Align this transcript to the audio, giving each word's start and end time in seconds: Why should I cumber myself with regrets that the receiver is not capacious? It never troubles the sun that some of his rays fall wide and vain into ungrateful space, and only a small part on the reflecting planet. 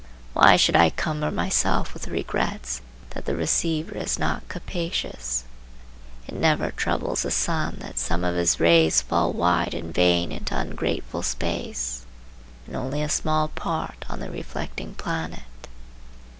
Why 0.33 0.55
should 0.55 0.75
I 0.75 0.89
cumber 0.89 1.29
myself 1.29 1.93
with 1.93 2.07
regrets 2.07 2.81
that 3.11 3.25
the 3.25 3.35
receiver 3.35 3.95
is 3.95 4.17
not 4.17 4.47
capacious? 4.49 5.43
It 6.27 6.33
never 6.33 6.71
troubles 6.71 7.21
the 7.21 7.29
sun 7.29 7.77
that 7.81 7.99
some 7.99 8.23
of 8.23 8.35
his 8.35 8.59
rays 8.59 9.03
fall 9.03 9.31
wide 9.31 9.75
and 9.75 9.93
vain 9.93 10.31
into 10.31 10.57
ungrateful 10.57 11.21
space, 11.21 12.03
and 12.65 12.75
only 12.75 13.03
a 13.03 13.09
small 13.09 13.49
part 13.49 14.03
on 14.09 14.21
the 14.21 14.31
reflecting 14.31 14.95
planet. 14.95 15.43